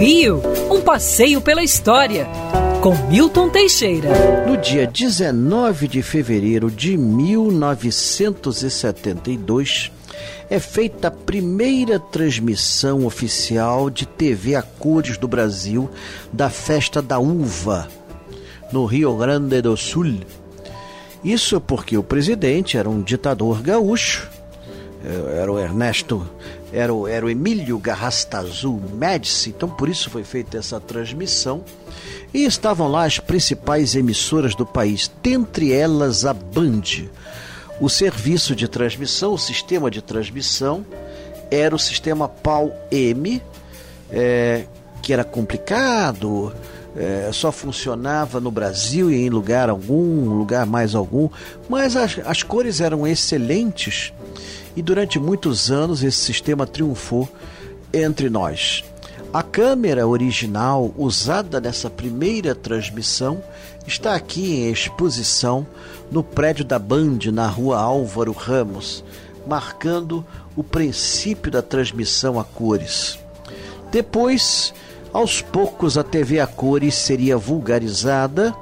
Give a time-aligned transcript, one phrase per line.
[0.00, 2.26] Rio, um passeio pela história,
[2.80, 4.46] com Milton Teixeira.
[4.46, 9.92] No dia 19 de fevereiro de 1972,
[10.48, 15.90] é feita a primeira transmissão oficial de TV a cores do Brasil
[16.32, 17.86] da Festa da Uva,
[18.72, 20.20] no Rio Grande do Sul.
[21.22, 24.29] Isso porque o presidente era um ditador gaúcho,
[25.02, 26.26] era o Ernesto
[26.72, 31.64] era o, era o Emílio Garrastazu Médici, então por isso foi feita essa transmissão.
[32.32, 37.08] E estavam lá as principais emissoras do país, dentre elas a Band.
[37.80, 40.86] O serviço de transmissão, o sistema de transmissão,
[41.50, 43.42] era o sistema PAL-M,
[44.12, 44.66] é,
[45.02, 46.54] que era complicado,
[46.96, 51.28] é, só funcionava no Brasil e em lugar algum, lugar mais algum,
[51.68, 54.12] mas as, as cores eram excelentes
[54.76, 57.28] e durante muitos anos esse sistema triunfou
[57.92, 58.84] entre nós.
[59.32, 63.42] A câmera original usada nessa primeira transmissão
[63.86, 65.66] está aqui em exposição
[66.10, 69.04] no prédio da Band, na rua Álvaro Ramos,
[69.46, 70.24] marcando
[70.56, 73.18] o princípio da transmissão a cores.
[73.92, 74.74] Depois,
[75.12, 78.54] aos poucos, a TV a cores seria vulgarizada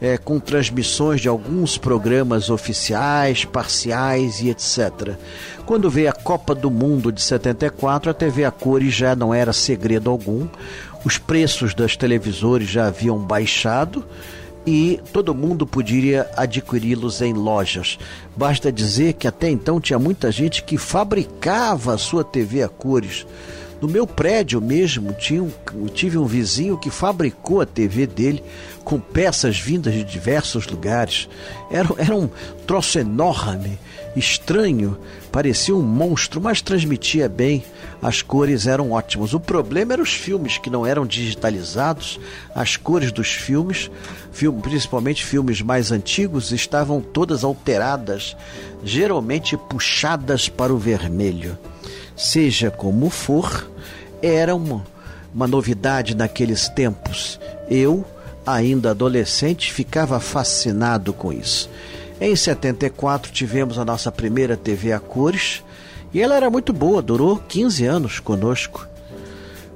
[0.00, 5.16] é, com transmissões de alguns programas oficiais, parciais e etc.
[5.66, 9.52] Quando veio a Copa do Mundo de 74, a TV a cores já não era
[9.52, 10.46] segredo algum,
[11.04, 14.04] os preços das televisores já haviam baixado
[14.66, 17.98] e todo mundo poderia adquiri-los em lojas.
[18.36, 23.26] Basta dizer que até então tinha muita gente que fabricava a sua TV a cores
[23.80, 25.50] no meu prédio mesmo, tinha um,
[25.92, 28.42] tive um vizinho que fabricou a TV dele
[28.84, 31.28] com peças vindas de diversos lugares.
[31.70, 32.28] Era, era um
[32.66, 33.78] troço enorme,
[34.16, 34.98] estranho,
[35.30, 37.64] parecia um monstro, mas transmitia bem.
[38.02, 39.32] As cores eram ótimas.
[39.32, 42.18] O problema eram os filmes que não eram digitalizados.
[42.54, 43.90] As cores dos filmes,
[44.32, 48.36] film, principalmente filmes mais antigos, estavam todas alteradas,
[48.82, 51.56] geralmente puxadas para o vermelho.
[52.18, 53.70] Seja como for,
[54.20, 54.84] era uma,
[55.32, 57.38] uma novidade naqueles tempos.
[57.70, 58.04] Eu,
[58.44, 61.70] ainda adolescente, ficava fascinado com isso.
[62.20, 65.62] Em 74 tivemos a nossa primeira TV a cores
[66.12, 68.84] e ela era muito boa, durou 15 anos conosco.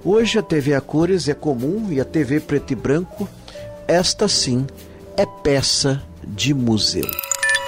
[0.04, 3.28] Hoje a TV a cores é comum e a TV preto e branco,
[3.86, 4.66] esta sim,
[5.16, 7.08] é peça de museu.